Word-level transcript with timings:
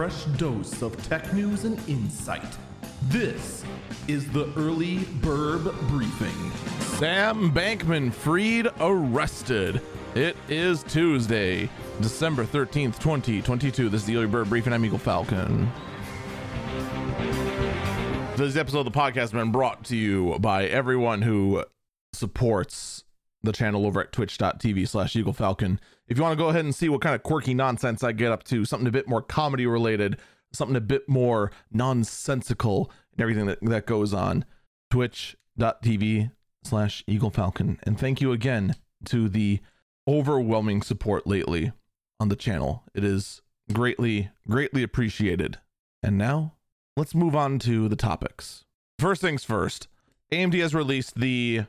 fresh 0.00 0.24
dose 0.38 0.80
of 0.80 0.96
tech 1.10 1.30
news 1.34 1.64
and 1.64 1.78
insight. 1.86 2.56
This 3.08 3.62
is 4.08 4.32
the 4.32 4.50
Early 4.56 5.00
Bird 5.20 5.64
Briefing. 5.88 6.50
Sam 6.96 7.52
Bankman 7.52 8.10
Fried 8.10 8.68
arrested. 8.80 9.82
It 10.14 10.38
is 10.48 10.84
Tuesday, 10.84 11.68
December 12.00 12.46
13th, 12.46 12.98
2022. 12.98 13.90
This 13.90 14.00
is 14.00 14.06
the 14.06 14.16
Early 14.16 14.26
Bird 14.26 14.48
Briefing. 14.48 14.72
I'm 14.72 14.82
Eagle 14.86 14.96
Falcon. 14.96 15.70
This 18.36 18.56
episode 18.56 18.86
of 18.86 18.92
the 18.94 18.98
podcast 18.98 19.14
has 19.16 19.32
been 19.32 19.52
brought 19.52 19.84
to 19.84 19.96
you 19.98 20.38
by 20.38 20.64
everyone 20.64 21.20
who 21.20 21.62
supports 22.14 23.04
the 23.42 23.52
channel 23.52 23.86
over 23.86 24.00
at 24.00 24.12
twitch.tv 24.12 24.86
slash 24.88 25.16
Eagle 25.16 25.32
Falcon. 25.32 25.80
If 26.08 26.16
you 26.16 26.22
want 26.22 26.36
to 26.36 26.42
go 26.42 26.48
ahead 26.48 26.64
and 26.64 26.74
see 26.74 26.88
what 26.88 27.00
kind 27.00 27.14
of 27.14 27.22
quirky 27.22 27.54
nonsense 27.54 28.02
I 28.02 28.12
get 28.12 28.32
up 28.32 28.44
to, 28.44 28.64
something 28.64 28.88
a 28.88 28.92
bit 28.92 29.08
more 29.08 29.22
comedy 29.22 29.66
related, 29.66 30.18
something 30.52 30.76
a 30.76 30.80
bit 30.80 31.08
more 31.08 31.50
nonsensical, 31.72 32.90
and 33.12 33.20
everything 33.20 33.46
that, 33.46 33.58
that 33.62 33.86
goes 33.86 34.12
on, 34.12 34.44
twitch.tv 34.90 36.32
slash 36.64 37.04
Eagle 37.06 37.30
Falcon. 37.30 37.78
And 37.84 37.98
thank 37.98 38.20
you 38.20 38.32
again 38.32 38.74
to 39.06 39.28
the 39.28 39.60
overwhelming 40.06 40.82
support 40.82 41.26
lately 41.26 41.72
on 42.18 42.28
the 42.28 42.36
channel. 42.36 42.84
It 42.94 43.04
is 43.04 43.40
greatly, 43.72 44.30
greatly 44.48 44.82
appreciated. 44.82 45.58
And 46.02 46.18
now 46.18 46.54
let's 46.96 47.14
move 47.14 47.36
on 47.36 47.58
to 47.60 47.88
the 47.88 47.96
topics. 47.96 48.64
First 48.98 49.22
things 49.22 49.44
first, 49.44 49.88
AMD 50.32 50.60
has 50.60 50.74
released 50.74 51.18
the 51.18 51.64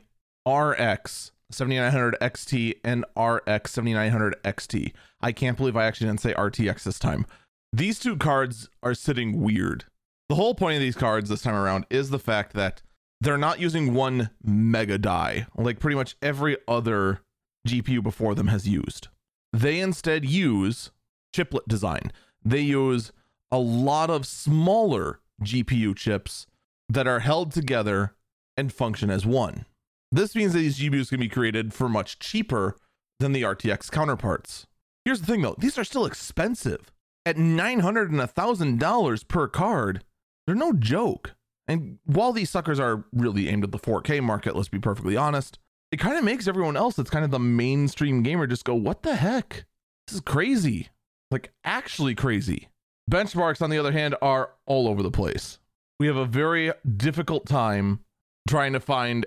RX 0.46 1.32
7900 1.52 2.16
XT 2.20 2.78
and 2.84 3.04
RX 3.16 3.72
7900 3.72 4.42
XT. 4.42 4.92
I 5.20 5.32
can't 5.32 5.56
believe 5.56 5.76
I 5.76 5.84
actually 5.84 6.08
didn't 6.08 6.20
say 6.20 6.34
RTX 6.34 6.82
this 6.82 6.98
time. 6.98 7.26
These 7.72 7.98
two 7.98 8.16
cards 8.16 8.68
are 8.82 8.94
sitting 8.94 9.40
weird. 9.40 9.84
The 10.28 10.34
whole 10.34 10.54
point 10.54 10.76
of 10.76 10.80
these 10.82 10.96
cards 10.96 11.28
this 11.28 11.42
time 11.42 11.54
around 11.54 11.86
is 11.90 12.10
the 12.10 12.18
fact 12.18 12.54
that 12.54 12.82
they're 13.20 13.38
not 13.38 13.60
using 13.60 13.94
one 13.94 14.30
mega 14.42 14.98
die 14.98 15.46
like 15.56 15.78
pretty 15.78 15.94
much 15.94 16.16
every 16.20 16.56
other 16.66 17.20
GPU 17.66 18.02
before 18.02 18.34
them 18.34 18.48
has 18.48 18.68
used. 18.68 19.08
They 19.52 19.80
instead 19.80 20.24
use 20.24 20.90
chiplet 21.34 21.68
design. 21.68 22.12
They 22.44 22.60
use 22.60 23.12
a 23.50 23.58
lot 23.58 24.10
of 24.10 24.26
smaller 24.26 25.20
GPU 25.42 25.96
chips 25.96 26.46
that 26.88 27.06
are 27.06 27.20
held 27.20 27.52
together 27.52 28.14
and 28.56 28.72
function 28.72 29.10
as 29.10 29.24
one. 29.24 29.66
This 30.12 30.36
means 30.36 30.52
that 30.52 30.58
these 30.58 30.78
GPUs 30.78 31.08
can 31.08 31.18
be 31.18 31.28
created 31.28 31.72
for 31.72 31.88
much 31.88 32.18
cheaper 32.18 32.76
than 33.18 33.32
the 33.32 33.42
RTX 33.42 33.90
counterparts. 33.90 34.66
Here's 35.06 35.20
the 35.20 35.26
thing 35.26 35.40
though, 35.40 35.56
these 35.58 35.78
are 35.78 35.84
still 35.84 36.04
expensive. 36.04 36.92
At 37.24 37.38
900 37.38 38.10
and 38.10 38.20
$1,000 38.20 39.28
per 39.28 39.48
card, 39.48 40.04
they're 40.46 40.54
no 40.54 40.72
joke. 40.72 41.34
And 41.66 41.98
while 42.04 42.32
these 42.32 42.50
suckers 42.50 42.78
are 42.78 43.04
really 43.12 43.48
aimed 43.48 43.64
at 43.64 43.72
the 43.72 43.78
4K 43.78 44.22
market, 44.22 44.54
let's 44.54 44.68
be 44.68 44.78
perfectly 44.78 45.16
honest, 45.16 45.58
it 45.90 45.98
kind 45.98 46.18
of 46.18 46.24
makes 46.24 46.46
everyone 46.46 46.76
else 46.76 46.96
that's 46.96 47.10
kind 47.10 47.24
of 47.24 47.30
the 47.30 47.38
mainstream 47.38 48.22
gamer 48.22 48.46
just 48.46 48.64
go, 48.64 48.74
what 48.74 49.02
the 49.02 49.16
heck? 49.16 49.64
This 50.06 50.16
is 50.16 50.20
crazy. 50.20 50.88
Like, 51.30 51.52
actually 51.64 52.14
crazy. 52.14 52.68
Benchmarks, 53.10 53.62
on 53.62 53.70
the 53.70 53.78
other 53.78 53.92
hand, 53.92 54.16
are 54.20 54.50
all 54.66 54.88
over 54.88 55.02
the 55.02 55.10
place. 55.10 55.58
We 55.98 56.06
have 56.08 56.16
a 56.16 56.24
very 56.24 56.72
difficult 56.96 57.46
time 57.46 58.00
trying 58.48 58.72
to 58.72 58.80
find 58.80 59.24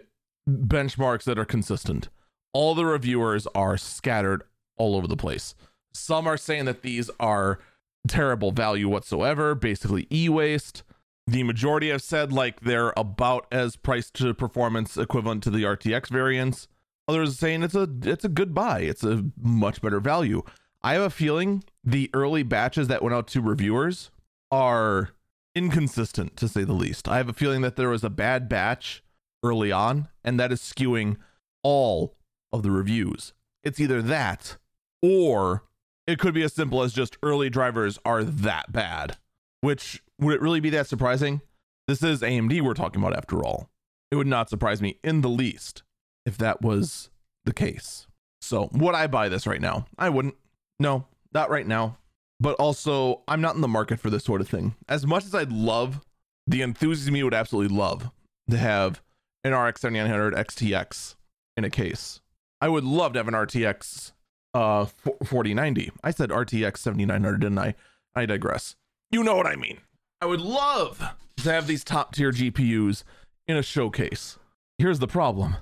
benchmarks 0.47 1.23
that 1.23 1.39
are 1.39 1.45
consistent. 1.45 2.09
All 2.53 2.75
the 2.75 2.85
reviewers 2.85 3.47
are 3.55 3.77
scattered 3.77 4.43
all 4.77 4.95
over 4.95 5.07
the 5.07 5.17
place. 5.17 5.55
Some 5.93 6.27
are 6.27 6.37
saying 6.37 6.65
that 6.65 6.81
these 6.81 7.09
are 7.19 7.59
terrible 8.07 8.51
value 8.51 8.87
whatsoever, 8.87 9.55
basically 9.55 10.07
e 10.11 10.29
waste. 10.29 10.83
The 11.27 11.43
majority 11.43 11.89
have 11.89 12.03
said 12.03 12.31
like 12.31 12.61
they're 12.61 12.93
about 12.95 13.47
as 13.51 13.75
price 13.75 14.11
to 14.11 14.33
performance 14.33 14.95
equivalent 14.95 15.43
to 15.43 15.49
the 15.49 15.63
RTX 15.63 16.09
variants. 16.09 16.67
Others 17.07 17.29
are 17.29 17.37
saying 17.37 17.63
it's 17.63 17.75
a 17.75 17.87
it's 18.03 18.25
a 18.25 18.29
good 18.29 18.53
buy. 18.53 18.81
It's 18.81 19.03
a 19.03 19.25
much 19.41 19.81
better 19.81 19.99
value. 19.99 20.43
I 20.83 20.93
have 20.93 21.01
a 21.01 21.09
feeling 21.09 21.63
the 21.83 22.11
early 22.13 22.43
batches 22.43 22.87
that 22.89 23.01
went 23.01 23.15
out 23.15 23.27
to 23.29 23.41
reviewers 23.41 24.11
are 24.51 25.09
inconsistent 25.55 26.37
to 26.37 26.47
say 26.47 26.63
the 26.63 26.73
least. 26.73 27.07
I 27.07 27.17
have 27.17 27.29
a 27.29 27.33
feeling 27.33 27.61
that 27.61 27.75
there 27.75 27.89
was 27.89 28.03
a 28.03 28.09
bad 28.09 28.47
batch 28.47 29.03
early 29.45 29.71
on, 29.71 30.09
and 30.23 30.39
that 30.39 30.51
is 30.51 30.59
skewing 30.59 31.17
all 31.63 32.15
of 32.51 32.63
the 32.63 32.71
reviews. 32.71 33.33
It's 33.63 33.79
either 33.79 34.01
that 34.01 34.57
or 35.01 35.63
it 36.07 36.19
could 36.19 36.33
be 36.33 36.43
as 36.43 36.53
simple 36.53 36.81
as 36.81 36.93
just 36.93 37.17
early 37.23 37.49
drivers 37.49 37.99
are 38.03 38.23
that 38.23 38.71
bad. 38.71 39.17
Which 39.61 40.03
would 40.19 40.35
it 40.35 40.41
really 40.41 40.59
be 40.59 40.69
that 40.71 40.87
surprising? 40.87 41.41
This 41.87 42.03
is 42.03 42.21
AMD 42.21 42.61
we're 42.61 42.73
talking 42.73 43.01
about 43.01 43.15
after 43.15 43.43
all. 43.43 43.69
It 44.11 44.15
would 44.15 44.27
not 44.27 44.49
surprise 44.49 44.81
me 44.81 44.99
in 45.03 45.21
the 45.21 45.29
least 45.29 45.83
if 46.25 46.37
that 46.37 46.61
was 46.61 47.09
the 47.45 47.53
case. 47.53 48.07
So, 48.41 48.69
would 48.73 48.95
I 48.95 49.07
buy 49.07 49.29
this 49.29 49.47
right 49.47 49.61
now? 49.61 49.87
I 49.97 50.09
wouldn't. 50.09 50.35
No, 50.79 51.07
not 51.33 51.49
right 51.49 51.65
now. 51.65 51.97
But 52.39 52.55
also, 52.55 53.23
I'm 53.27 53.41
not 53.41 53.55
in 53.55 53.61
the 53.61 53.67
market 53.67 53.99
for 53.99 54.09
this 54.09 54.23
sort 54.23 54.41
of 54.41 54.49
thing. 54.49 54.75
As 54.87 55.07
much 55.07 55.25
as 55.25 55.33
I'd 55.33 55.51
love, 55.51 56.01
the 56.45 56.61
enthusiast 56.61 57.11
me 57.11 57.23
would 57.23 57.33
absolutely 57.33 57.75
love 57.75 58.11
to 58.49 58.57
have 58.57 59.01
an 59.45 59.53
RX 59.53 59.81
7900 59.81 60.33
XTX 60.33 61.15
in 61.55 61.63
a 61.63 61.69
case. 61.69 62.19
I 62.59 62.67
would 62.67 62.83
love 62.83 63.13
to 63.13 63.19
have 63.19 63.27
an 63.27 63.33
RTX 63.33 64.11
uh 64.53 64.85
4090. 64.85 65.91
I 66.03 66.11
said 66.11 66.29
RTX 66.29 66.77
7900, 66.77 67.41
didn't 67.41 67.59
I? 67.59 67.75
I 68.15 68.25
digress. 68.25 68.75
You 69.11 69.23
know 69.23 69.35
what 69.35 69.45
I 69.45 69.55
mean. 69.55 69.79
I 70.21 70.25
would 70.25 70.41
love 70.41 71.03
to 71.37 71.51
have 71.51 71.67
these 71.67 71.83
top 71.83 72.15
tier 72.15 72.31
GPUs 72.31 73.03
in 73.47 73.55
a 73.55 73.63
showcase. 73.63 74.39
Here's 74.77 74.99
the 74.99 75.07
problem. 75.07 75.57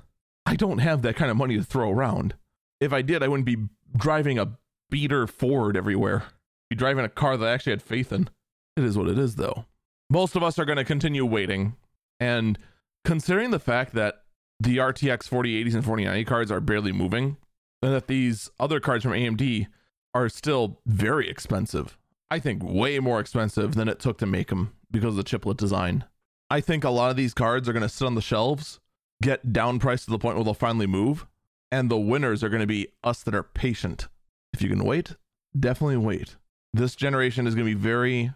I 0.45 0.55
don't 0.55 0.77
have 0.79 1.01
that 1.01 1.15
kind 1.15 1.29
of 1.29 1.37
money 1.37 1.57
to 1.57 1.63
throw 1.63 1.91
around. 1.91 2.35
If 2.79 2.93
I 2.93 3.01
did, 3.01 3.23
I 3.23 3.27
wouldn't 3.27 3.45
be 3.45 3.57
driving 3.95 4.39
a 4.39 4.53
beater 4.89 5.27
Ford 5.27 5.75
everywhere. 5.75 6.23
I'd 6.23 6.69
be 6.69 6.75
driving 6.75 7.03
a 7.03 7.09
car 7.09 7.35
that 7.35 7.47
I 7.47 7.51
actually 7.51 7.73
had 7.73 7.81
faith 7.81 8.13
in. 8.13 8.29
It 8.77 8.83
is 8.83 8.97
what 8.97 9.09
it 9.09 9.17
is 9.17 9.35
though. 9.35 9.65
Most 10.09 10.35
of 10.35 10.43
us 10.43 10.57
are 10.59 10.65
going 10.65 10.77
to 10.77 10.85
continue 10.85 11.25
waiting 11.25 11.75
and 12.19 12.57
considering 13.03 13.51
the 13.51 13.59
fact 13.59 13.93
that 13.93 14.23
the 14.59 14.77
RTX 14.77 15.29
4080s 15.29 15.73
and 15.73 15.83
4090 15.83 16.25
cards 16.25 16.51
are 16.51 16.61
barely 16.61 16.91
moving, 16.91 17.37
and 17.81 17.93
that 17.93 18.07
these 18.07 18.49
other 18.59 18.79
cards 18.79 19.03
from 19.03 19.13
AMD 19.13 19.67
are 20.13 20.29
still 20.29 20.79
very 20.85 21.29
expensive. 21.29 21.97
I 22.31 22.39
think 22.39 22.63
way 22.63 22.99
more 22.99 23.19
expensive 23.19 23.75
than 23.75 23.87
it 23.87 23.99
took 23.99 24.17
to 24.19 24.25
make 24.25 24.47
them 24.47 24.73
because 24.89 25.09
of 25.09 25.15
the 25.17 25.23
chiplet 25.23 25.57
design. 25.57 26.05
I 26.49 26.61
think 26.61 26.83
a 26.83 26.89
lot 26.89 27.11
of 27.11 27.17
these 27.17 27.33
cards 27.33 27.67
are 27.67 27.73
going 27.73 27.83
to 27.83 27.89
sit 27.89 28.05
on 28.05 28.15
the 28.15 28.21
shelves, 28.21 28.79
get 29.21 29.51
down 29.51 29.79
priced 29.79 30.05
to 30.05 30.11
the 30.11 30.19
point 30.19 30.35
where 30.35 30.43
they'll 30.43 30.53
finally 30.53 30.87
move, 30.87 31.25
and 31.71 31.89
the 31.89 31.97
winners 31.97 32.43
are 32.43 32.49
going 32.49 32.61
to 32.61 32.67
be 32.67 32.87
us 33.03 33.23
that 33.23 33.35
are 33.35 33.43
patient. 33.43 34.07
If 34.53 34.61
you 34.61 34.69
can 34.69 34.83
wait, 34.83 35.15
definitely 35.59 35.97
wait. 35.97 36.37
This 36.73 36.95
generation 36.95 37.47
is 37.47 37.55
going 37.55 37.67
to 37.67 37.75
be 37.75 37.79
very, 37.79 38.31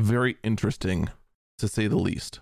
very 0.00 0.36
interesting 0.42 1.08
to 1.58 1.68
say 1.68 1.86
the 1.86 1.96
least. 1.96 2.40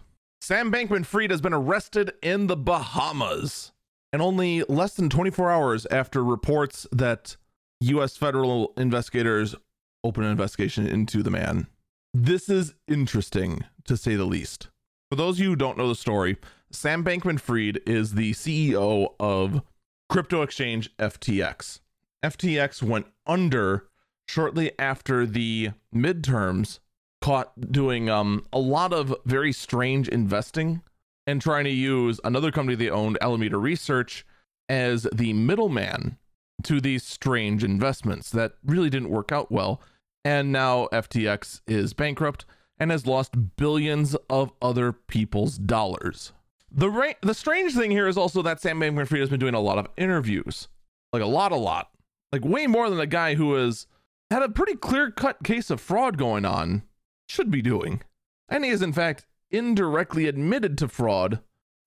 Sam 0.51 0.73
Bankman 0.73 1.07
Fried 1.07 1.31
has 1.31 1.41
been 1.41 1.55
arrested 1.55 2.13
in 2.23 2.49
the 2.49 2.57
Bahamas. 2.57 3.71
And 4.13 4.21
only 4.21 4.65
less 4.65 4.95
than 4.95 5.09
24 5.09 5.49
hours 5.49 5.87
after 5.93 6.25
reports 6.25 6.89
that 6.91 7.37
U.S. 7.83 8.17
federal 8.17 8.73
investigators 8.77 9.55
open 10.03 10.25
an 10.25 10.33
investigation 10.33 10.89
into 10.89 11.23
the 11.23 11.31
man. 11.31 11.69
This 12.13 12.49
is 12.49 12.75
interesting, 12.89 13.63
to 13.85 13.97
say 13.97 14.17
the 14.17 14.25
least. 14.25 14.71
For 15.09 15.15
those 15.15 15.37
of 15.37 15.45
you 15.45 15.51
who 15.51 15.55
don't 15.57 15.79
know 15.79 15.87
the 15.87 15.95
story, 15.95 16.37
Sam 16.73 17.05
Bankman 17.05 17.39
Fried 17.39 17.79
is 17.87 18.15
the 18.15 18.33
CEO 18.33 19.15
of 19.21 19.63
crypto 20.09 20.43
exchange 20.43 20.91
FTX. 20.97 21.79
FTX 22.25 22.83
went 22.83 23.07
under 23.25 23.87
shortly 24.27 24.73
after 24.81 25.27
the 25.27 25.71
midterms 25.95 26.81
caught 27.21 27.73
doing 27.73 28.09
um, 28.09 28.47
a 28.53 28.59
lot 28.59 28.93
of 28.93 29.15
very 29.25 29.53
strange 29.53 30.09
investing 30.09 30.83
and 31.27 31.41
trying 31.41 31.65
to 31.65 31.71
use 31.71 32.21
another 32.25 32.51
company 32.51 32.75
they 32.75 32.91
owned, 32.91 33.19
Alameda 33.21 33.59
Research, 33.59 34.25
as 34.69 35.07
the 35.13 35.33
middleman 35.33 36.17
to 36.63 36.81
these 36.81 37.03
strange 37.03 37.65
investments 37.65 38.31
that 38.31 38.55
really 38.65 38.91
didn't 38.91 39.11
work 39.11 39.33
out 39.33 39.51
well. 39.51 39.81
And 40.25 40.53
now 40.53 40.89
FTX 40.93 41.63
is 41.67 41.95
bankrupt 41.95 42.45
and 42.79 42.91
has 42.91 43.07
lost 43.07 43.57
billions 43.57 44.15
of 44.29 44.53
other 44.61 44.93
people's 44.93 45.57
dollars. 45.59 46.33
The 46.71 46.91
ra- 46.91 47.13
the 47.21 47.35
strange 47.35 47.75
thing 47.75 47.91
here 47.91 48.07
is 48.07 48.17
also 48.17 48.43
that 48.43 48.61
Sam 48.61 48.81
Bankman-Fried 48.81 49.21
has 49.21 49.31
been 49.31 49.41
doing 49.41 49.55
a 49.55 49.61
lot 49.61 49.79
of 49.79 49.89
interviews, 49.97 50.69
like 51.13 51.23
a 51.23 51.27
lot, 51.27 51.53
a 51.53 51.57
lot, 51.57 51.91
like 52.33 52.45
way 52.45 52.67
more 52.67 52.89
than 52.89 53.01
a 53.01 53.07
guy 53.07 53.35
who 53.35 53.55
has 53.55 53.87
had 54.31 54.43
a 54.43 54.49
pretty 54.49 54.77
clear-cut 54.77 55.43
case 55.43 55.71
of 55.71 55.81
fraud 55.81 56.17
going 56.17 56.45
on 56.45 56.83
should 57.31 57.51
be 57.51 57.63
doing. 57.63 58.03
And 58.49 58.65
he 58.65 58.71
is, 58.71 58.83
in 58.83 58.93
fact, 58.93 59.27
indirectly 59.51 60.27
admitted 60.27 60.77
to 60.79 60.89
fraud 60.89 61.41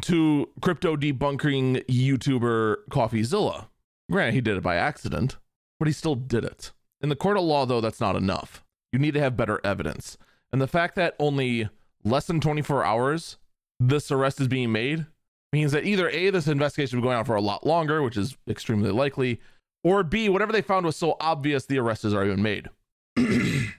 to 0.04 0.50
crypto 0.62 0.96
debunking 0.96 1.86
YouTuber 1.86 2.78
CoffeeZilla. 2.90 3.68
Granted, 4.12 4.34
he 4.34 4.42
did 4.42 4.58
it 4.58 4.64
by 4.64 4.76
accident, 4.76 5.38
but 5.80 5.88
he 5.88 5.94
still 5.94 6.16
did 6.16 6.44
it. 6.44 6.72
In 7.02 7.10
the 7.10 7.16
court 7.16 7.38
of 7.38 7.44
law, 7.44 7.66
though, 7.66 7.82
that's 7.82 8.02
not 8.02 8.16
enough. 8.16 8.64
you 8.92 9.00
need 9.00 9.14
to 9.16 9.20
have 9.20 9.36
better 9.36 9.60
evidence. 9.64 10.18
And 10.52 10.62
the 10.62 10.68
fact 10.68 10.96
that 10.96 11.16
only 11.20 11.68
less 12.04 12.28
than 12.28 12.40
24 12.40 12.86
hours 12.86 13.38
this 13.80 14.12
arrest 14.12 14.40
is 14.40 14.48
being 14.48 14.72
made 14.72 15.08
means 15.52 15.72
that 15.72 15.84
either 15.84 16.10
A, 16.10 16.30
this 16.30 16.48
investigation 16.48 16.98
will 16.98 17.04
be 17.04 17.08
going 17.08 17.18
on 17.18 17.26
for 17.26 17.36
a 17.36 17.42
lot 17.42 17.66
longer, 17.66 18.02
which 18.02 18.18
is 18.18 18.38
extremely 18.48 18.92
likely, 18.92 19.42
or 19.84 20.04
B, 20.04 20.30
whatever 20.30 20.52
they 20.52 20.62
found 20.62 20.86
was 20.86 20.96
so 20.96 21.18
obvious 21.20 21.66
the 21.66 21.80
arrest 21.80 22.04
has 22.04 22.14
already 22.14 22.36
been 22.36 22.44
made. 22.44 22.70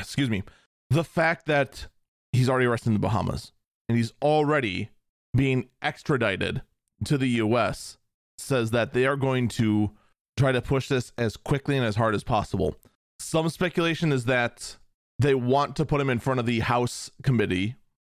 Excuse 0.00 0.30
me. 0.30 0.44
The 0.94 1.02
fact 1.02 1.46
that 1.46 1.88
he's 2.30 2.48
already 2.48 2.66
arrested 2.66 2.90
in 2.90 2.94
the 2.94 3.00
Bahamas 3.00 3.50
and 3.88 3.98
he's 3.98 4.12
already 4.22 4.90
being 5.36 5.68
extradited 5.82 6.62
to 7.04 7.18
the 7.18 7.26
US 7.30 7.98
says 8.38 8.70
that 8.70 8.92
they 8.92 9.04
are 9.04 9.16
going 9.16 9.48
to 9.48 9.90
try 10.36 10.52
to 10.52 10.62
push 10.62 10.86
this 10.86 11.12
as 11.18 11.36
quickly 11.36 11.76
and 11.76 11.84
as 11.84 11.96
hard 11.96 12.14
as 12.14 12.22
possible. 12.22 12.76
Some 13.18 13.48
speculation 13.48 14.12
is 14.12 14.26
that 14.26 14.76
they 15.18 15.34
want 15.34 15.74
to 15.74 15.84
put 15.84 16.00
him 16.00 16.10
in 16.10 16.20
front 16.20 16.38
of 16.38 16.46
the 16.46 16.60
House 16.60 17.10
committee 17.24 17.74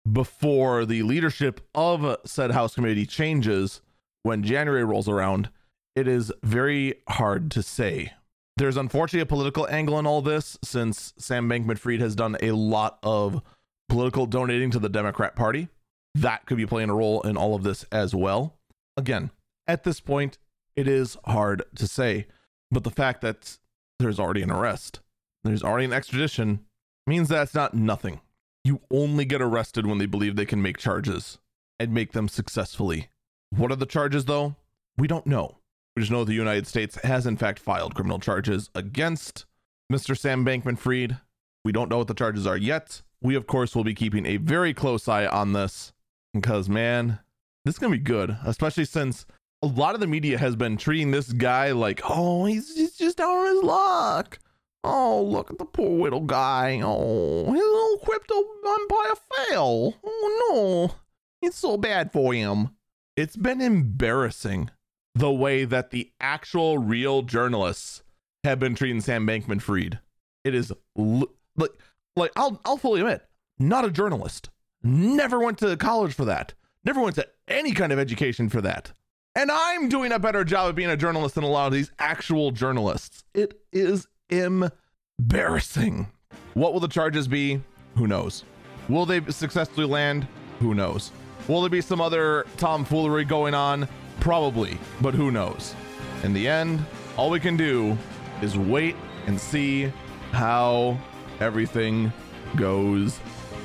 before 0.09 0.85
the 0.85 1.03
leadership 1.03 1.59
of 1.75 2.15
said 2.25 2.51
House 2.51 2.75
committee 2.75 3.05
changes 3.05 3.81
when 4.23 4.41
January 4.41 4.85
rolls 4.85 5.09
around. 5.09 5.49
It 5.97 6.07
is 6.07 6.31
very 6.43 6.95
hard 7.09 7.51
to 7.51 7.61
say. 7.61 8.13
There's 8.59 8.75
unfortunately 8.75 9.21
a 9.21 9.25
political 9.25 9.69
angle 9.69 9.97
in 9.99 10.05
all 10.05 10.21
this 10.21 10.57
since 10.61 11.13
Sam 11.17 11.47
Bankman 11.47 11.79
Fried 11.79 12.01
has 12.01 12.13
done 12.13 12.35
a 12.41 12.51
lot 12.51 12.99
of 13.03 13.41
political 13.87 14.25
donating 14.25 14.69
to 14.71 14.79
the 14.79 14.89
Democrat 14.89 15.33
Party. 15.33 15.69
That 16.13 16.45
could 16.45 16.57
be 16.57 16.65
playing 16.65 16.89
a 16.89 16.93
role 16.93 17.21
in 17.21 17.37
all 17.37 17.55
of 17.55 17.63
this 17.63 17.85
as 17.89 18.13
well. 18.13 18.59
Again, 18.97 19.31
at 19.65 19.85
this 19.85 20.01
point, 20.01 20.39
it 20.75 20.89
is 20.89 21.15
hard 21.23 21.63
to 21.75 21.87
say. 21.87 22.27
But 22.69 22.83
the 22.83 22.91
fact 22.91 23.21
that 23.21 23.57
there's 23.97 24.19
already 24.19 24.41
an 24.41 24.51
arrest, 24.51 24.99
there's 25.45 25.63
already 25.63 25.85
an 25.85 25.93
extradition, 25.93 26.65
means 27.07 27.29
that's 27.29 27.55
not 27.55 27.73
nothing. 27.73 28.19
You 28.65 28.81
only 28.91 29.23
get 29.23 29.41
arrested 29.41 29.87
when 29.87 29.99
they 29.99 30.05
believe 30.05 30.35
they 30.35 30.45
can 30.45 30.61
make 30.61 30.77
charges 30.77 31.37
and 31.79 31.93
make 31.93 32.11
them 32.11 32.27
successfully. 32.27 33.07
What 33.51 33.71
are 33.71 33.77
the 33.77 33.85
charges, 33.85 34.25
though? 34.25 34.57
We 34.97 35.07
don't 35.07 35.27
know. 35.27 35.58
We 35.95 36.01
just 36.01 36.11
know 36.11 36.23
the 36.23 36.33
United 36.33 36.67
States 36.67 36.95
has, 37.03 37.25
in 37.25 37.37
fact, 37.37 37.59
filed 37.59 37.95
criminal 37.95 38.19
charges 38.19 38.69
against 38.73 39.45
Mr. 39.91 40.17
Sam 40.17 40.45
Bankman 40.45 40.77
Fried. 40.77 41.17
We 41.65 41.71
don't 41.71 41.89
know 41.89 41.97
what 41.97 42.07
the 42.07 42.13
charges 42.13 42.47
are 42.47 42.57
yet. 42.57 43.01
We, 43.21 43.35
of 43.35 43.47
course, 43.47 43.75
will 43.75 43.83
be 43.83 43.95
keeping 43.95 44.25
a 44.25 44.37
very 44.37 44.73
close 44.73 45.07
eye 45.07 45.25
on 45.25 45.53
this 45.53 45.91
because, 46.33 46.69
man, 46.69 47.19
this 47.65 47.75
is 47.75 47.79
going 47.79 47.91
to 47.91 47.97
be 47.97 48.03
good, 48.03 48.37
especially 48.45 48.85
since 48.85 49.25
a 49.61 49.67
lot 49.67 49.93
of 49.93 49.99
the 49.99 50.07
media 50.07 50.37
has 50.37 50.55
been 50.55 50.77
treating 50.77 51.11
this 51.11 51.33
guy 51.33 51.71
like, 51.71 52.01
oh, 52.05 52.45
he's, 52.45 52.75
he's 52.75 52.95
just 52.95 53.17
down 53.17 53.31
on 53.31 53.55
his 53.55 53.63
luck. 53.63 54.39
Oh, 54.83 55.21
look 55.21 55.51
at 55.51 55.57
the 55.57 55.65
poor 55.65 56.03
little 56.03 56.21
guy. 56.21 56.79
Oh, 56.81 57.45
his 57.51 57.61
little 57.61 57.97
crypto 58.05 58.35
empire 58.65 59.15
fell. 59.49 59.93
Oh, 60.03 60.89
no. 60.91 60.95
It's 61.41 61.57
so 61.57 61.75
bad 61.75 62.13
for 62.13 62.33
him. 62.33 62.69
It's 63.17 63.35
been 63.35 63.59
embarrassing 63.59 64.71
the 65.15 65.31
way 65.31 65.65
that 65.65 65.91
the 65.91 66.11
actual 66.19 66.77
real 66.77 67.21
journalists 67.21 68.03
have 68.43 68.59
been 68.59 68.75
treating 68.75 69.01
Sam 69.01 69.27
Bankman 69.27 69.61
Fried. 69.61 69.99
It 70.43 70.55
is 70.55 70.71
like, 70.95 71.71
like 72.15 72.31
I'll, 72.35 72.59
I'll 72.63 72.77
fully 72.77 73.01
admit, 73.01 73.25
not 73.57 73.85
a 73.85 73.91
journalist. 73.91 74.49
Never 74.81 75.39
went 75.39 75.57
to 75.59 75.75
college 75.77 76.13
for 76.13 76.25
that. 76.25 76.53
Never 76.85 77.01
went 77.01 77.15
to 77.15 77.27
any 77.47 77.73
kind 77.73 77.91
of 77.91 77.99
education 77.99 78.49
for 78.49 78.61
that. 78.61 78.93
And 79.35 79.51
I'm 79.51 79.89
doing 79.89 80.11
a 80.11 80.19
better 80.19 80.43
job 80.43 80.69
of 80.69 80.75
being 80.75 80.89
a 80.89 80.97
journalist 80.97 81.35
than 81.35 81.43
a 81.43 81.49
lot 81.49 81.67
of 81.67 81.73
these 81.73 81.91
actual 81.99 82.51
journalists. 82.51 83.23
It 83.33 83.59
is 83.71 84.07
embarrassing. 84.29 86.07
What 86.53 86.73
will 86.73 86.79
the 86.79 86.87
charges 86.87 87.27
be? 87.27 87.61
Who 87.95 88.07
knows? 88.07 88.43
Will 88.87 89.05
they 89.05 89.21
successfully 89.29 89.85
land? 89.85 90.27
Who 90.59 90.73
knows? 90.73 91.11
Will 91.47 91.61
there 91.61 91.69
be 91.69 91.81
some 91.81 92.01
other 92.01 92.45
tomfoolery 92.57 93.25
going 93.25 93.53
on? 93.53 93.87
Probably, 94.19 94.77
but 95.01 95.13
who 95.13 95.31
knows? 95.31 95.75
In 96.23 96.33
the 96.33 96.47
end, 96.47 96.83
all 97.17 97.29
we 97.29 97.39
can 97.39 97.55
do 97.55 97.97
is 98.41 98.57
wait 98.57 98.95
and 99.27 99.39
see 99.39 99.91
how 100.31 100.97
everything 101.39 102.11
goes 102.55 103.19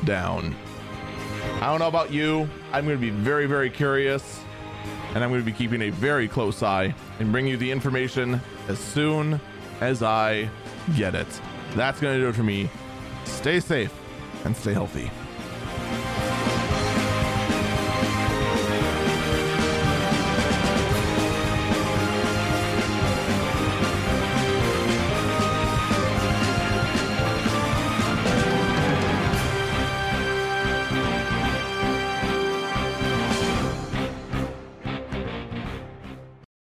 down. 0.04 0.54
I 1.60 1.66
don't 1.66 1.78
know 1.78 1.88
about 1.88 2.12
you. 2.12 2.48
I'm 2.72 2.84
going 2.84 2.96
to 2.96 3.00
be 3.00 3.10
very, 3.10 3.46
very 3.46 3.70
curious, 3.70 4.40
and 5.14 5.22
I'm 5.22 5.30
going 5.30 5.40
to 5.40 5.46
be 5.46 5.52
keeping 5.52 5.82
a 5.82 5.90
very 5.90 6.28
close 6.28 6.62
eye 6.62 6.94
and 7.18 7.32
bring 7.32 7.46
you 7.46 7.56
the 7.56 7.70
information 7.70 8.40
as 8.68 8.78
soon 8.78 9.40
as 9.80 10.02
I 10.02 10.48
get 10.96 11.14
it. 11.14 11.28
That's 11.74 12.00
going 12.00 12.16
to 12.16 12.20
do 12.20 12.28
it 12.28 12.34
for 12.34 12.42
me. 12.42 12.70
Stay 13.24 13.60
safe 13.60 13.92
and 14.44 14.56
stay 14.56 14.72
healthy. 14.72 15.10